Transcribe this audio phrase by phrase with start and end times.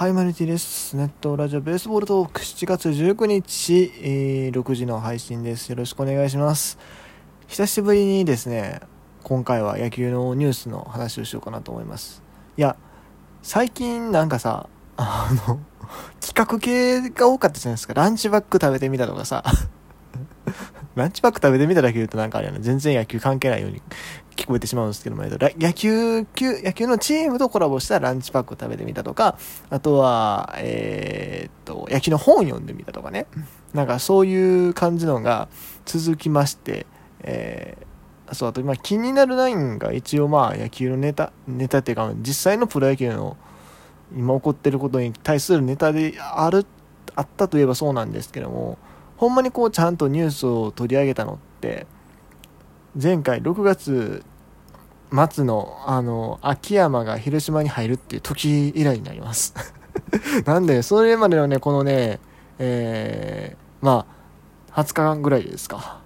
[0.00, 0.96] はい、マルティです。
[0.96, 5.68] ネットラジオベースボールトーク7月19日、えー、6時の配信です。
[5.68, 6.78] よろしくお願いします。
[7.48, 8.80] 久しぶりにですね、
[9.24, 12.22] 今回は野球のニュースの話をしようかなと思います。
[12.56, 12.76] いや、
[13.42, 15.60] 最近なんかさ、あの、
[16.18, 17.92] 企画系が多かったじゃないですか。
[17.92, 19.44] ランチバッグ食べてみたとかさ。
[20.94, 23.80] ランチバッグ食べてみただけ言うとなんかあれやな、全然野球関係ないように
[24.36, 33.26] 聞こえてしまうんですけども、野球、野球のチームとコラボしたランチパックを食べてみたとか、あとは、えー、っと、野球の本読んでみたとかね。
[33.74, 35.48] なんかそういう感じのが
[35.84, 36.86] 続きまして、
[37.22, 43.36] えー、そう、あと今気になるナインが一応まあ野球のネタ、ネタっていうか実際のプロ野球の
[44.16, 46.66] 今起こってることに対するネタである、
[47.14, 48.78] あったといえばそうなんですけども、
[49.20, 51.86] ほんまにこうちゃんとニュースを取り上げたのって、
[53.00, 54.24] 前回6月
[55.12, 59.54] 末の、あの、秋山が広島に入るっていう時以来になります
[60.46, 62.18] なんで、それまでのね、このね、
[62.58, 64.06] えー、ま
[64.72, 66.00] あ、20日間ぐらいですか。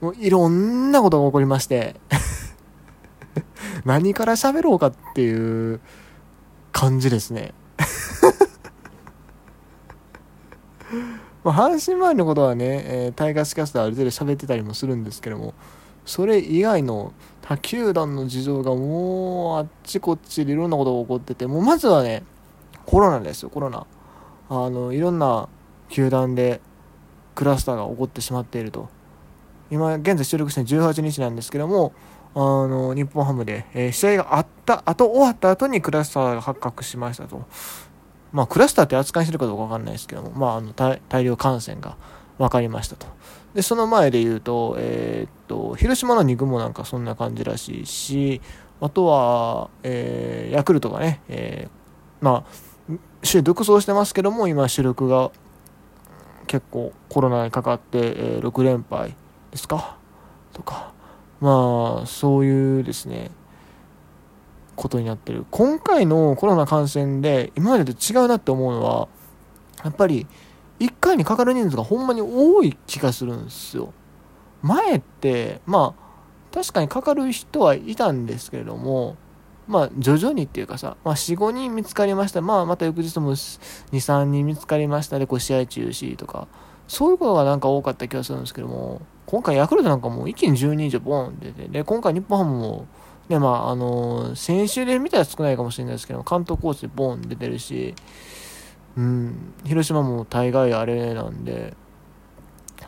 [0.00, 1.94] もういろんなことが起こりまして
[3.84, 5.80] 何から喋ろうかっていう
[6.72, 7.52] 感じですね
[11.48, 15.54] まあ、阪神前のことはね、えー、タイガースキャストある程度喋ってたりもするんですけども、
[16.04, 22.22] それ以外の他球団の事情がもうあっちこっちでいろんなことが起こってて、もうまずはね、
[22.84, 23.86] コロナですよ、コロナ。
[24.50, 25.48] あの、いろんな
[25.88, 26.60] 球団で
[27.34, 28.90] クラスターが起こってしまっていると。
[29.70, 31.94] 今、現在収録して18日なんですけども、
[32.34, 37.46] あの、日本ハムで、えー、試合があった後、終わった後にクラスターが発覚しましたと。
[38.32, 41.96] まあ、クラスターって扱いしてるかどうかわかんないですけども、まあ、あの大量感染が
[42.38, 43.06] 分かりましたと。
[43.54, 48.40] で、その前で言うと、えー、っと、広島の肉もなんかそんな感じらしいし、
[48.80, 55.30] あとは、えー、ヤクルトがね、えー、まあ、首位独走してますけども、今主力が
[56.46, 59.14] 結構コロナにかかって、えー、6連敗
[59.50, 59.96] ですか？
[60.52, 60.92] とか、
[61.40, 63.30] まあ、そういうですね、
[64.78, 65.44] ことになってる。
[65.50, 69.08] 今回のコロナ感染で今までと違うなって思うのは、
[69.84, 70.26] やっぱり、
[70.78, 73.92] 1回にかかる人数がほんまに多い気がするんですよ。
[74.62, 79.16] 前って、まあ、確かにかかる人はいたんですけれども、
[79.66, 82.40] まあ、徐々にっていうかさ、まあ、4、5人見つかりました。
[82.40, 86.46] まあ、また翌日も2、3人見つかりましたで、こう、試合中止とか、
[86.86, 92.86] そういうことがなんか多かった気がするんですけども、今回ヤクルトなんかもう一気に12人以上ボーン出て、で、今回日本ハムも、
[93.28, 97.94] ね、まあ、あのー、先週で見たら少ないかもしれないですけど、関東コーチでボーン出てるし、
[98.96, 101.74] うん、広島も大概あれなんで、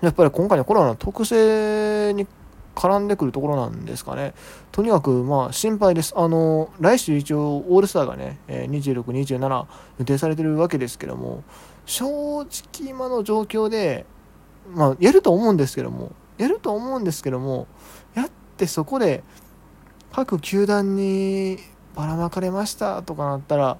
[0.00, 2.26] やっぱり今回のコロナの特性に
[2.74, 4.32] 絡んでくるところなんですかね。
[4.72, 6.14] とにかく、まあ、心配です。
[6.16, 9.66] あの、来週一応、オールスターがね、26、27
[9.98, 11.44] 予定されてるわけですけども、
[11.84, 12.06] 正
[12.42, 14.06] 直今の状況で、
[14.72, 17.66] まあ、やると思うんですけども、やると思うんですけども、
[18.14, 19.22] やってそこで、
[20.12, 21.58] 各球団に
[21.94, 23.78] ばらまかれましたとかなったら、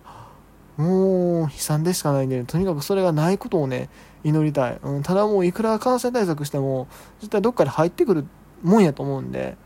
[0.76, 3.88] もう悲惨でしかないんで、とにかくそれがないことをね、
[4.24, 4.78] 祈りたい。
[4.82, 6.88] うん、ただもういくら感染対策しても、
[7.20, 8.26] 絶対どっかで入ってくる
[8.62, 9.56] もんやと思うんで、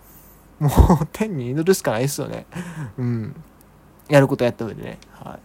[0.58, 2.46] もう天に祈るしかないですよね。
[2.96, 3.36] うん。
[4.08, 4.98] やることやった上でね。
[5.12, 5.38] はい。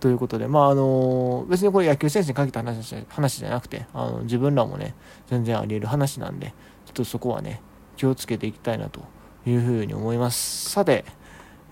[0.00, 4.94] ということで、まああの別にこれ野球選手に限った話話じゃなくて、あの自分らもね、
[5.28, 6.54] 全然あり得る話なんで、
[6.86, 7.60] ちょっとそこはね、
[7.96, 9.00] 気をつけていきたいなと
[9.46, 10.70] いうふうに思います。
[10.70, 11.04] さて、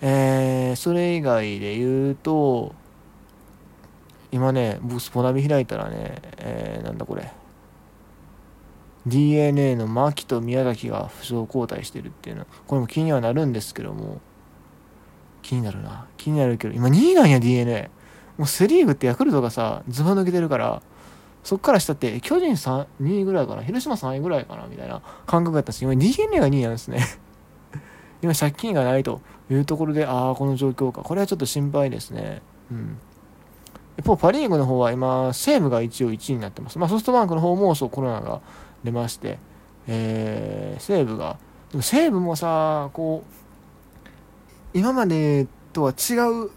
[0.00, 2.75] えー、それ以外で言うと、
[4.32, 7.32] 今ね、僕スポナビ開いたらね、えー、なんだこれ。
[9.06, 12.47] DNA の牧と宮崎が負傷交代してるっていうの。
[12.66, 14.20] これも気にはなるんですけども。
[15.42, 16.06] 気になるな。
[16.16, 17.91] 気になるけど今2位なんや DNA
[18.37, 20.82] もうセ・リーグってヤクルトがさズバ抜けてるから
[21.42, 23.62] そっからしたって巨人3 2位ぐらいかな？
[23.62, 24.66] 広島3位ぐらいかな？
[24.66, 27.00] みたいな感覚だったし今 DNA が2位なんですね。
[28.22, 29.20] 今借金がないと
[29.50, 31.03] いうところで、ああ、この状況か。
[31.03, 32.42] これはちょっと心配ですね。
[32.70, 32.99] うん。
[33.99, 36.78] 一方、パ・リーグの方は今、西武が一応1位になってます。
[36.78, 38.40] まあ、ソフトバンクの方もそうコロナが
[38.84, 39.38] 出まして、
[39.87, 41.38] えー、西武が、
[41.70, 46.14] でも西武もさ、こう、今までとは違
[46.46, 46.50] う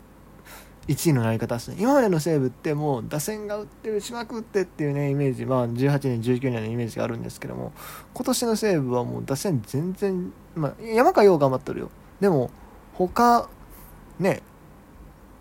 [0.88, 1.78] 1位のなり方ですね。
[1.80, 7.72] 今までの西武ってもう打線が打ってる、しまくってっていうね、イメージ、まあ18年、19年のイメージがあるんですけども、
[8.14, 11.90] 今年の西武はもう打線全然、まあ山川よう頑張ってるよ。
[12.20, 12.50] でも、
[12.94, 13.50] 他、
[14.20, 14.42] ね、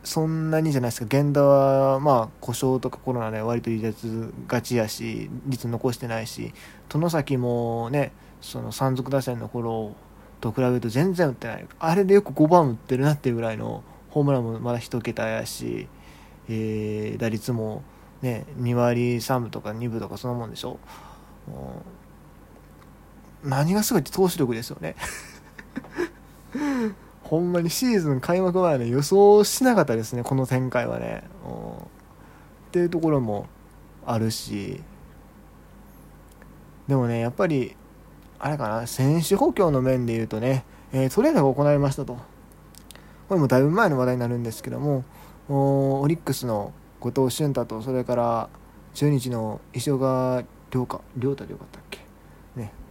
[0.04, 1.06] そんなにじゃないですか。
[1.10, 6.52] 源田は、まあ、故障とかコロナで割と離脱がちやし、率残してないし、
[6.88, 9.94] 外崎もね、その山賊打線の頃
[10.40, 11.66] と比べると全然打ってない。
[11.78, 15.88] あれでよく5番打ってるなっていうぐらいのホームランもまだ1桁やし、
[16.48, 17.82] えー、打率も
[18.20, 20.78] ね2割3分とか2分とかそのもんでしょ
[23.44, 24.94] 何がすごいって投手力ですよね。
[27.22, 31.24] ほんまにシーズン開幕前ね予想しなかったですねこの展開はね。
[32.68, 33.46] っていうところも
[34.06, 34.82] あるし。
[36.88, 37.76] でもねやっぱり
[38.38, 42.18] あれかな選手補強の面で言うとね、えー、トレードが行われましたと。
[43.28, 45.04] これもだいぶ前の話題になるんですけども
[45.48, 48.48] オリックスの後藤俊太とそれから
[48.92, 51.80] 中日の石岡亮太亮太でよかった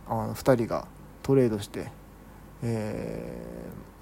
[0.08, 0.88] あの2人が
[1.24, 1.92] トレードして、
[2.64, 3.42] え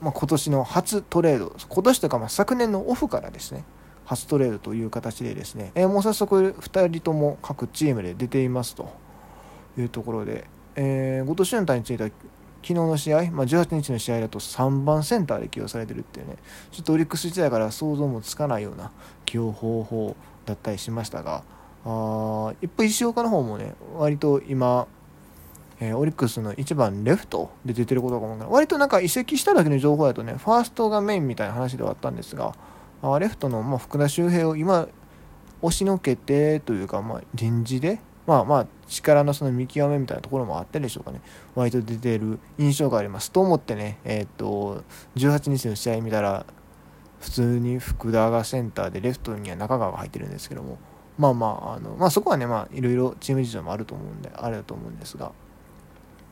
[0.02, 3.64] ーまあ、今年の初トレード今年というかまあ昨年のオフからですね
[4.06, 8.92] 初トレードという形でですね、えー、もう早速2人とも各チームで出ていますと
[9.78, 12.10] いうところで、えー、後藤俊太については
[12.62, 16.36] 昨日の試合、まあ、18日の試合だと3番センターで起用されてるっていうね、
[16.72, 18.92] ちょっとオリックス時代から想像もつかないような
[19.26, 21.44] 起用方法だったりしましたが、
[21.86, 24.88] あ一方、石岡の方もね、割と今、
[25.80, 32.54] えー、オリックスの1番レフトで出てることが思うから、割となんか移籍しただけの情報だとね、ファーストがメインみたいな話ではあったんですが、
[33.02, 34.88] あレフトの、ま、福田周平を今、
[35.62, 41.22] 押しのけてというか、まあ、臨時で、まあまあ、力のその見極めみたいなところもあったでしょうかね。
[41.56, 43.32] 割と出てる印象があります。
[43.32, 44.84] と思ってね、えっ、と、
[45.16, 46.46] 18日の試合見たら、
[47.20, 50.78] 普通に福田がセンターで、レフトには中川が入ってるんですけども、
[51.18, 55.32] まあまあ、あのまあ、そこはね、まあ、いろいろチーム事情もあると思うんで、あれだと思うんですが、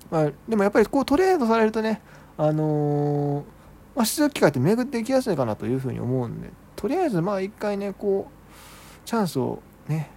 [0.09, 2.01] まあ、でもやっぱりこうトレードされるとね、
[2.37, 3.43] あのー、
[3.95, 10.11] まあ、出場機会って巡っていきやすいかなというふうに思うんで、とりあえずまあ一回ね、こう、チャンスをね、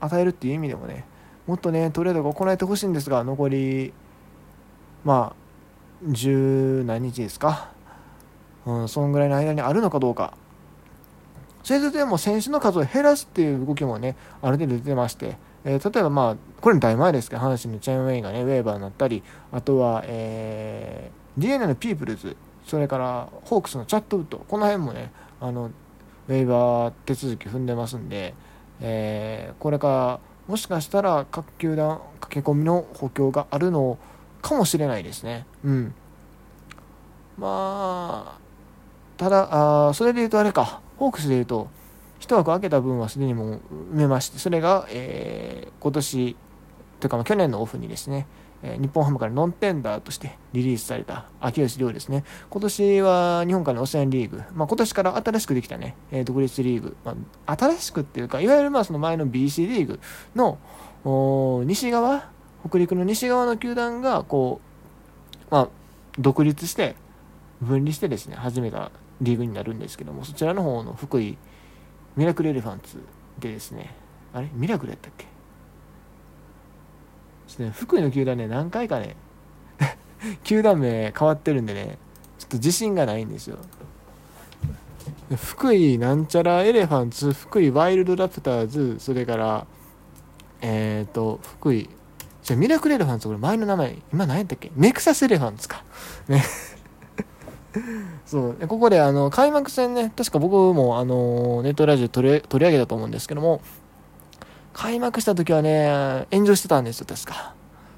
[0.00, 1.04] 与えるっていう意味でもね、
[1.46, 3.92] もっとね、トレードが行えてほしいんですが、残り、
[5.04, 5.44] まあ、
[6.06, 7.72] 十何日ですか。
[8.66, 10.34] うん、そんぐらいの間にあるのかどうか。
[11.62, 19.22] それでも選手の数を減らすっていう動きもね、ある程度出てまして、えー、例えばまあ、これの大前ですけど、阪神のチェーンウェイがね、ウェーバーになったり、
[19.52, 25.70] あとは、えー、DNA のピープルズ、それからホークスのチャットウッド、この辺もね、あの、
[26.28, 28.34] ウェーバー手続き踏んでますんで、
[28.80, 33.98] えー、これからもしかしたら各球団駆け込みの補強があるの
[34.42, 35.46] かもしれないですね。
[35.64, 35.94] うん。
[37.38, 38.38] まあ、
[39.16, 41.68] ただ、あそれで言うとあれか、ホークスで言うと、
[42.24, 43.60] 一枠空けた分はすでにもう
[43.92, 46.36] 埋めまして、それが、えー、今年、
[46.98, 48.26] というかまあ去年のオフにですね、
[48.62, 52.24] え日本ハムからノンテンダーとしてリリースされた秋吉亮ですね。
[52.48, 60.00] 今年は日本からのオセアンリーグ、まあ、今年から新しくできたね、え独立リーグ、まあ、新しくっていうか、いわゆるまあその前の BC リーグ
[60.34, 60.58] の
[61.66, 62.30] 西側、
[62.66, 64.62] 北陸の西側の球団がこ
[65.50, 65.68] う、まあ、
[66.18, 66.96] 独立して、
[67.60, 68.90] 分離してですね、始めた
[69.20, 71.36] リーグになるんですけども、そちらの方の福井
[72.16, 72.98] ミラクルエレファンツ
[73.38, 73.94] でですね、
[74.32, 74.48] あれ？
[74.54, 75.24] ミラクルやったっけ？
[77.48, 79.16] ちょっとね、福井の球団ね、何回かね、
[80.44, 81.98] 球団名変わってるんでね、
[82.38, 83.58] ちょっと自信がないんですよ。
[85.36, 89.66] 福井なんちゃらエレファンツ、福井ワイルドラプターズ、それから、
[90.60, 91.90] えっ、ー、と、福井、
[92.42, 94.70] じゃミラクルエレファンツ、これ前の名前、今何やったっけ？
[94.76, 95.84] ネクサスエレファンツか。
[96.28, 96.42] ね。
[98.26, 98.68] そう。
[98.68, 103.60] ここで、あの、開幕戦ね、確か僕も、あの、ネットラジオ取り取り上げたと思うんですけども、
[104.72, 107.54] 開幕した時はね、炎上してたんですよ、確か。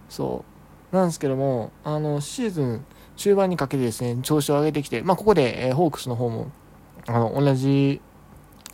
[0.08, 0.44] そ
[0.92, 0.96] う。
[0.96, 2.84] なんですけども、あの、シーズン
[3.16, 6.50] 中盤にかけてですね、調子を上げてきて、まあ、ここで、えー、ホークスの方も、
[7.06, 8.00] あの、同じ、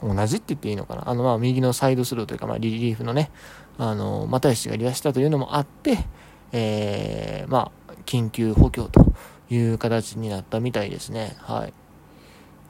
[0.02, 1.08] 同じって言っていいのかな？
[1.08, 3.30] あの、まあ、右のサイドスルーというか、まあ、リリーフのね、
[3.78, 6.06] あの、又吉が離脱したというのもあって、
[6.50, 9.12] えー、まあ、緊急補強と
[9.54, 11.36] いう形になったみたいですね。
[11.40, 11.72] はい。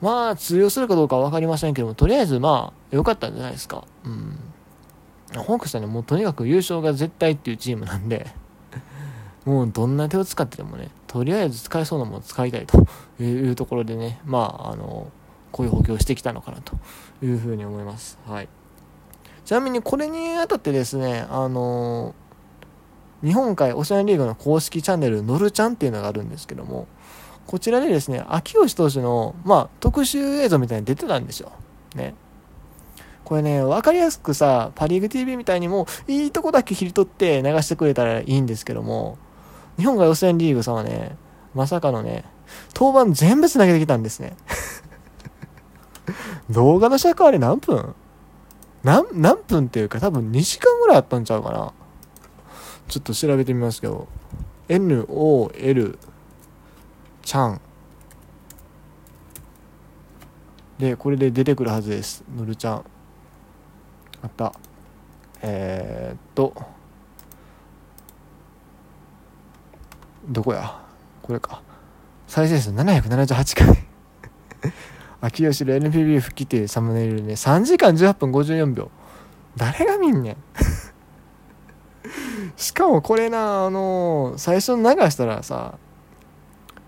[0.01, 3.85] まあ、通用するかどうかは分かりませんけども、とりあえず、まあ、良かったんじゃないですか。
[4.03, 4.37] うん。
[5.41, 8.27] ホークスはね、もうとにかく優勝が絶対っていうチームなんで、
[9.45, 12.85] もうどんな手を使ってでもね、とりあえず使えそうなものを使いたいと
[13.23, 15.07] いうところでね、まあ、あの、
[15.51, 16.75] こういう補強をしてきたのかなと
[17.23, 18.19] いうふうに思います。
[18.27, 18.49] はい。
[19.45, 22.15] ちなみにこれにあたってですね、あの
[23.23, 26.87] 日本海オシャンリーグの公式チャンネル、のるちゃんっていうのがあるんですけども、
[27.47, 31.51] こちらでですね、秋吉投手の、まあ、特集映像みたいに出てたんですよ。
[31.95, 32.15] ね。
[33.23, 39.17] これね、わかりやすくさ、パリーグ TV みたいにも、いいとこだけ切り取って流してくれたらいいんですけども、
[39.77, 41.15] 日本が予選リーグさんはね、
[41.53, 42.25] まさかのね、
[42.75, 44.35] 登板全部繋げてきたんですね。
[46.49, 47.95] 動画の尺あれ何分？
[48.83, 51.73] 何、何分っていうか多分2時間ぐらいあったんちゃうかな。
[52.93, 54.07] ちょっと調べてみますけど、
[54.67, 55.97] NOL
[57.23, 57.59] ちゃん。
[60.77, 62.23] でこれで出てくるはずです。
[62.37, 62.85] のるちゃん。
[64.21, 64.53] あった。
[65.41, 66.53] えー、っと
[70.29, 70.79] どこや？
[71.23, 71.63] これか。
[72.27, 73.87] 再生数778回。
[75.19, 78.91] 秋吉の NPB 復帰っていうサムネイルでね3時間18分54秒
[79.57, 80.37] 誰が見んねん。
[82.55, 85.77] しかもこれなあの最初に流したらさ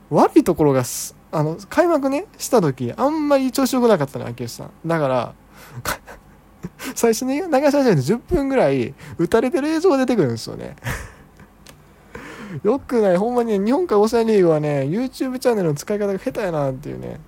[0.09, 0.83] 悪いところが
[1.31, 4.71] あの開幕ねした時あんまり調子よくなかったの秋吉さん。
[4.85, 5.33] だから
[6.95, 10.75] 最初に流し始めて10分ぐらい打たれてる映像が出てくるんですよね。
[12.63, 17.19] よくないほんまに、ね、日本海オーセアリーグはね YouTube チャンネルの使い方が下手やなっていうね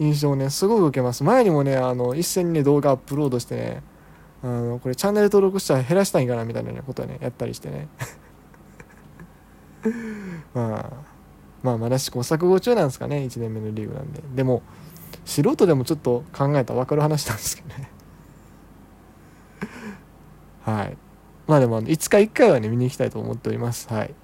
[0.00, 1.22] 印象をねすごい受けます。
[1.22, 3.82] 前にもねあの一斉にね動画アップロードしてね
[4.44, 7.88] あのこれチャンネル登録したら減らしたいんかなみたいなことはねやったりしてね。
[10.52, 10.92] まあ
[11.62, 14.22] まあまだ試行錯誤中なんですかね1年目のリーグなんで。
[14.34, 14.62] でも
[15.24, 17.90] 素人でもちょっと考えたら分かる話なんですけどね。
[20.62, 20.96] はい。
[21.46, 23.90] まあでもいつか1回はね見に行きたいと思っております。
[23.90, 24.14] はい。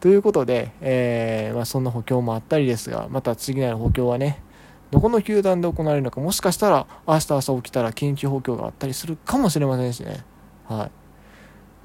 [0.00, 4.42] ということで、えー、まあ、そんな補強もあったりですがまた次なる補強はね
[4.90, 10.24] どこの球団で行われるのか、もしかしたら明日朝起きたら緊急補強があったりするかもしれませんしね。
[10.66, 10.86] は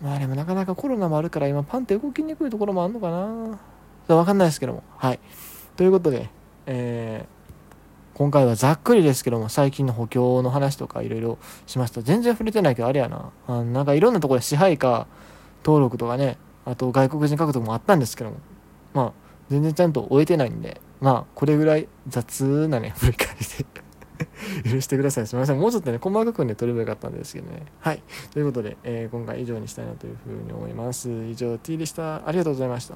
[0.01, 0.03] い。
[0.03, 4.83] まあでもなかなかコロナもあるから今パンって動きにくいところもあるのかなわかんないですけども。
[4.97, 5.19] はい。
[5.75, 6.29] ということで、
[6.65, 12.01] えー、今回はざっくりですけども、最近の補強の話とかいろいろしました。
[12.01, 13.31] 全然触れてないけど、あれやな。
[13.47, 15.07] あなんかいろんなところで支配下
[15.63, 18.37] 登録とかね、あと外国人獲得もあったんですけども、
[18.93, 19.11] まあ、
[19.49, 23.45] 全然ちゃんと終えてないんで、まあ、これぐらい雑なね、 振り返り
[24.63, 25.27] で許してください。
[25.27, 25.59] すみません。
[25.59, 27.65] もうちょっとね、細かくね、取ればよかったんですけどね。
[27.81, 28.01] はい。
[28.31, 31.09] ということで、えー、今回以上にしたいなというふうに思います。
[31.09, 32.25] 以上、T でした。
[32.25, 32.95] ありがとうございました。